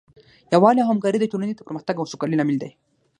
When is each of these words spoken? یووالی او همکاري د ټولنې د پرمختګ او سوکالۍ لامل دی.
یووالی 0.53 0.81
او 0.83 0.89
همکاري 0.91 1.17
د 1.19 1.25
ټولنې 1.31 1.53
د 1.55 1.61
پرمختګ 1.67 1.95
او 1.97 2.09
سوکالۍ 2.11 2.35
لامل 2.37 2.57
دی. 2.61 2.71